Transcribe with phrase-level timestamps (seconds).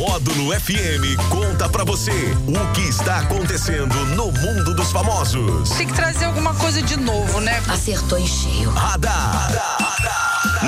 [0.00, 5.68] Módulo FM conta pra você o que está acontecendo no mundo dos famosos.
[5.76, 7.62] Tem que trazer alguma coisa de novo, né?
[7.68, 8.70] Acertou em cheio.
[8.70, 9.50] Radar.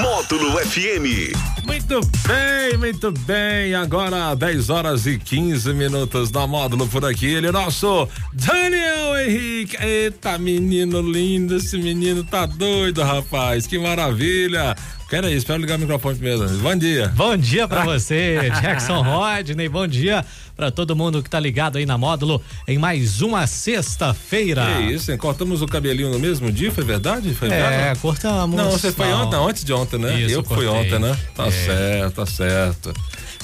[0.00, 1.34] Módulo FM.
[1.66, 3.74] Muito bem, muito bem.
[3.74, 7.26] Agora 10 horas e 15 minutos da módulo por aqui.
[7.26, 9.76] Ele é nosso Daniel Henrique.
[9.84, 11.56] Eita, menino lindo.
[11.56, 13.66] Esse menino tá doido, rapaz.
[13.66, 14.76] Que maravilha.
[15.08, 16.48] Quero isso, espero ligar o microfone primeiro.
[16.58, 17.12] Bom dia.
[17.14, 19.68] Bom dia para você, Jackson Rodney.
[19.68, 20.24] Bom dia
[20.56, 24.66] para todo mundo que tá ligado aí na módulo em mais uma sexta-feira.
[24.78, 25.16] Que isso, hein?
[25.16, 27.32] Cortamos o cabelinho no mesmo dia, foi verdade?
[27.34, 28.56] Foi é, cortamos.
[28.56, 30.20] Não, você foi ontem, antes de ontem, né?
[30.22, 30.86] Isso, Eu que fui cortei.
[30.94, 31.16] ontem, né?
[31.36, 31.50] Tá É.
[31.52, 32.92] certo, tá certo.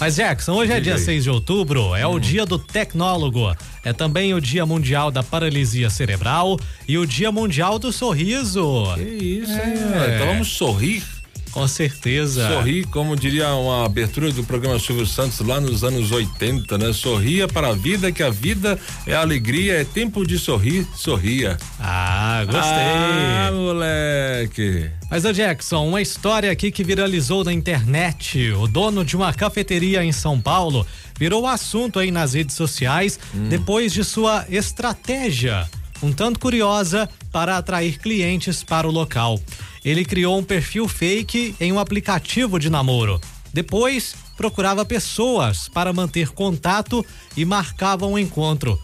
[0.00, 1.00] Mas Jackson, hoje é dia aí.
[1.00, 2.14] 6 de outubro, é Hum.
[2.14, 3.54] o dia do tecnólogo.
[3.84, 8.84] É também o dia mundial da paralisia cerebral e o dia mundial do sorriso.
[8.96, 9.74] Que isso, hein?
[10.10, 10.14] É.
[10.16, 11.04] Então vamos sorrir.
[11.52, 12.48] Com certeza.
[12.48, 16.92] Sorrir, como diria uma abertura do programa Silvio Santos lá nos anos 80, né?
[16.94, 21.58] Sorria para a vida, que a vida é alegria, é tempo de sorrir, sorria.
[21.78, 22.62] Ah, gostei.
[22.62, 24.90] Ah, moleque.
[25.10, 28.50] Mas, ô Jackson, uma história aqui que viralizou na internet.
[28.52, 30.86] O dono de uma cafeteria em São Paulo
[31.18, 35.68] virou assunto aí nas redes sociais depois de sua estratégia,
[36.02, 39.40] um tanto curiosa, para atrair clientes para o local.
[39.84, 43.20] Ele criou um perfil fake em um aplicativo de namoro.
[43.52, 47.04] Depois, procurava pessoas para manter contato
[47.36, 48.80] e marcava um encontro.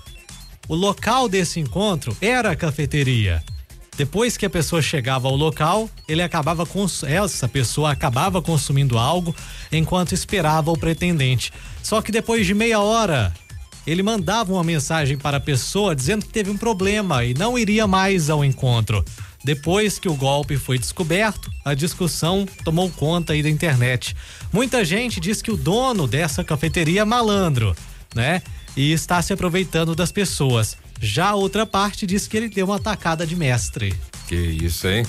[0.69, 3.43] O local desse encontro era a cafeteria.
[3.97, 9.35] Depois que a pessoa chegava ao local, ele acabava cons- essa pessoa acabava consumindo algo
[9.73, 11.53] enquanto esperava o pretendente.
[11.83, 13.35] Só que depois de meia hora,
[13.91, 17.87] ele mandava uma mensagem para a pessoa dizendo que teve um problema e não iria
[17.87, 19.05] mais ao encontro.
[19.43, 24.15] Depois que o golpe foi descoberto, a discussão tomou conta aí da internet.
[24.53, 27.75] Muita gente diz que o dono dessa cafeteria é malandro,
[28.15, 28.43] né?
[28.77, 30.77] E está se aproveitando das pessoas.
[31.01, 33.95] Já a outra parte diz que ele deu uma atacada de mestre.
[34.27, 35.07] Que isso, hein?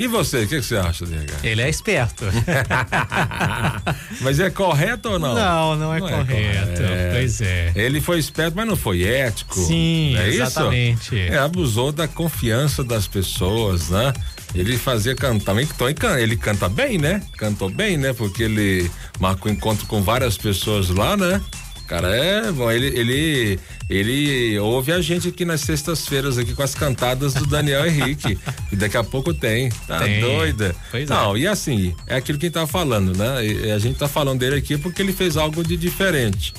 [0.00, 1.44] E você, o que, que você acha, DH?
[1.44, 2.24] Ele é esperto.
[4.22, 5.34] Mas é correto ou não?
[5.34, 6.82] Não, não é correto.
[7.12, 7.72] Pois é.
[7.74, 9.54] Ele foi esperto, mas não foi ético.
[9.60, 11.14] Sim, é exatamente.
[11.14, 11.32] Isso?
[11.34, 14.12] É, abusou da confiança das pessoas, né?
[14.54, 17.22] Ele fazia cantar, ele can- ele canta bem, né?
[17.36, 18.12] Cantou bem, né?
[18.12, 21.40] Porque ele marcou encontro com várias pessoas lá, né?
[21.86, 23.58] Cara, é bom, ele, ele,
[23.90, 28.38] ele ouve a gente aqui nas sextas-feiras aqui com as cantadas do Daniel Henrique.
[28.70, 29.68] e daqui a pouco tem.
[29.88, 30.20] Tá Tem.
[30.20, 30.76] doida?
[30.92, 31.12] Pois é.
[31.12, 33.44] Não, e assim, é aquilo que a gente tá falando, né?
[33.44, 36.54] E a gente tá falando dele aqui porque ele fez algo de diferente,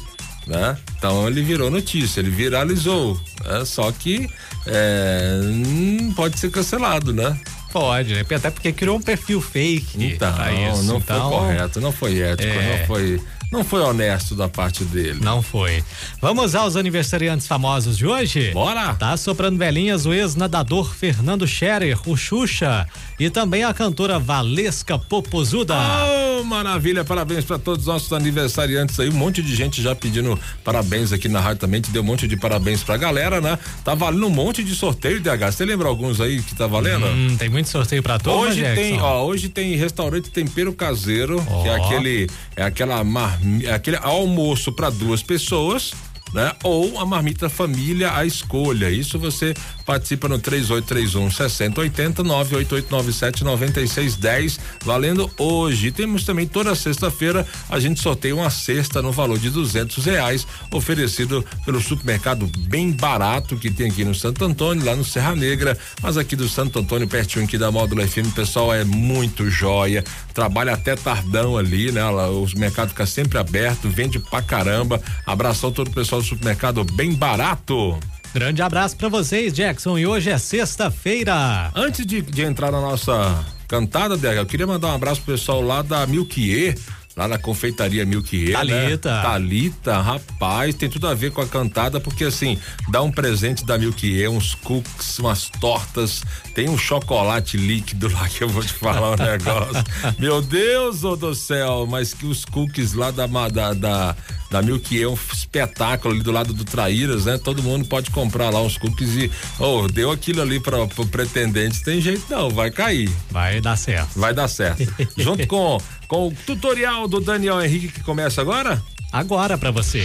[0.45, 0.77] né?
[0.97, 3.63] Então ele virou notícia, ele viralizou, né?
[3.63, 4.29] Só que
[4.67, 7.39] é, hum, pode ser cancelado, né?
[7.71, 8.21] Pode, né?
[8.35, 10.03] Até porque criou um perfil fake.
[10.03, 10.83] Então, pra isso.
[10.83, 12.79] não Então, foi correto, não foi ético, É.
[12.79, 13.21] não foi,
[13.51, 15.19] não foi honesto da parte dele.
[15.21, 15.83] Não foi.
[16.21, 18.51] Vamos aos aniversariantes famosos de hoje?
[18.51, 18.93] Bora!
[18.95, 22.87] Tá soprando velhinhas o ex-nadador Fernando Scherer, o Xuxa,
[23.19, 25.75] e também a cantora Valesca Popozuda.
[25.75, 29.09] Oh, maravilha, parabéns para todos os nossos aniversariantes aí.
[29.09, 31.81] Um monte de gente já pedindo parabéns aqui na rádio também.
[31.81, 33.57] Te deu um monte de parabéns pra galera, né?
[33.83, 35.51] Tá valendo um monte de sorteio, DH.
[35.51, 37.05] Você lembra alguns aí que tá valendo?
[37.05, 38.81] Hum, tem muito sorteio pra turma, Hoje Jackson?
[38.81, 43.97] tem, ó, hoje tem restaurante tempero caseiro, que é aquele, é aquela marmi, é aquele
[43.97, 45.91] almoço para duas pessoas.
[46.33, 46.53] Né?
[46.63, 48.89] Ou a marmita família à escolha.
[48.89, 49.53] Isso você
[49.85, 55.91] participa no 3831 6080 98897 9610, valendo hoje.
[55.91, 61.45] Temos também toda sexta-feira a gente sorteia uma cesta no valor de duzentos reais, oferecido
[61.65, 66.17] pelo supermercado bem barato que tem aqui no Santo Antônio, lá no Serra Negra, mas
[66.17, 70.03] aqui do Santo Antônio, pertinho aqui da Módulo FM, o pessoal é muito joia,
[70.33, 72.03] trabalha até tardão ali, né?
[72.09, 75.01] Lá, Os mercados ficam sempre abertos, vende pra caramba.
[75.25, 77.99] Abração todo o pessoal do supermercado bem barato.
[78.33, 79.97] Grande abraço pra vocês, Jackson.
[79.97, 81.71] E hoje é sexta-feira.
[81.75, 85.61] Antes de, de entrar na nossa cantada, DH, eu queria mandar um abraço pro pessoal
[85.61, 86.77] lá da Milquier,
[87.17, 88.53] lá na confeitaria Milquier.
[88.53, 89.15] Thalita.
[89.15, 89.21] Né?
[89.21, 92.57] Thalita, rapaz, tem tudo a ver com a cantada, porque assim,
[92.89, 96.23] dá um presente da Milquier, uns cookies, umas tortas,
[96.53, 99.83] tem um chocolate líquido lá que eu vou te falar um negócio.
[100.19, 104.15] Meu Deus ô do céu, mas que os cookies lá da, da, da,
[104.51, 107.37] da Milquier é um espetáculo ali do lado do Traíras, né?
[107.37, 111.81] Todo mundo pode comprar lá uns cookies e, oh, deu aquilo ali para pro pretendente,
[111.81, 113.09] tem jeito não, vai cair.
[113.29, 114.19] Vai dar certo.
[114.19, 114.83] Vai dar certo.
[115.15, 118.83] Junto com, com o tutorial do Daniel Henrique que começa agora?
[119.13, 120.03] Agora pra você.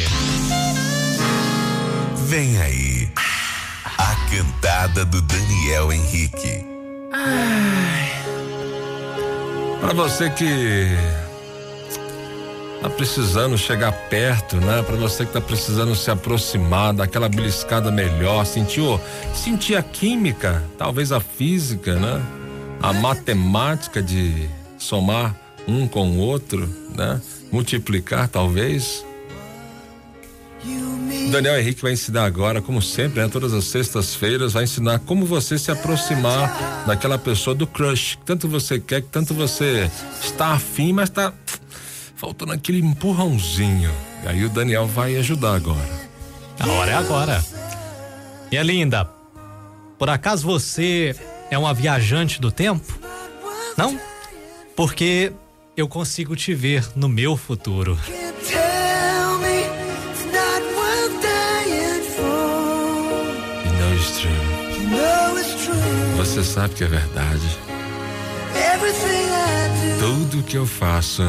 [2.29, 3.11] Vem aí.
[3.99, 6.65] A cantada do Daniel Henrique.
[9.81, 10.47] Para você que
[12.81, 14.83] tá precisando chegar perto, né?
[14.83, 19.01] Para você que tá precisando se aproximar, daquela beliscada melhor, sentiu,
[19.35, 22.23] sentir a química, talvez a física, né?
[22.83, 25.35] A matemática de somar
[25.67, 27.21] um com o outro, né?
[27.51, 29.05] Multiplicar talvez.
[31.31, 33.29] Daniel Henrique vai ensinar agora, como sempre, né?
[33.29, 38.17] Todas as sextas-feiras, vai ensinar como você se aproximar daquela pessoa do crush.
[38.17, 39.91] Que tanto você quer, que tanto você
[40.23, 41.33] está afim, mas está
[42.17, 43.93] faltando aquele empurrãozinho.
[44.25, 46.07] E aí o Daniel vai ajudar agora.
[46.59, 47.45] A hora é agora.
[48.51, 49.09] E é linda.
[49.99, 51.15] Por acaso você
[51.51, 52.99] é uma viajante do tempo?
[53.77, 54.01] Não?
[54.75, 55.33] Porque
[55.77, 57.99] eu consigo te ver no meu futuro.
[66.17, 67.59] Você sabe que é verdade.
[69.99, 71.23] Tudo que eu faço,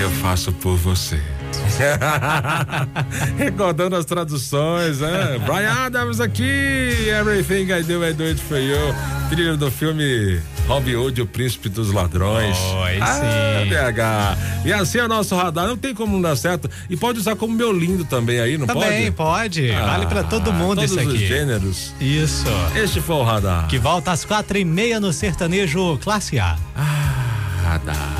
[0.00, 1.20] eu faço por você.
[3.36, 5.38] Recordando as traduções, né?
[5.44, 8.94] Brian Adams aqui, Everything I Do I Do It For You,
[9.28, 12.56] trilha do filme Robin Hood, o príncipe dos ladrões.
[12.56, 13.68] Oi, ah, sim.
[13.68, 14.66] BH.
[14.66, 16.70] E assim é o nosso radar, não tem como não dar certo.
[16.88, 18.94] E pode usar como meu lindo também aí, não também, pode?
[18.94, 19.72] Também, pode.
[19.72, 21.04] Ah, vale pra todo mundo isso aqui.
[21.04, 21.94] Todos os gêneros.
[22.00, 22.46] Isso.
[22.74, 23.66] Este foi o radar.
[23.66, 26.56] Que volta às quatro e meia no sertanejo classe A.
[26.76, 28.19] Ah, radar.